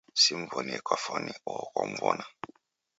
[0.21, 2.25] Simw'onie kafwani, oho kwamw'ona?